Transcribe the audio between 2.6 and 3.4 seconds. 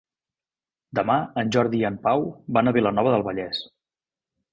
a Vilanova del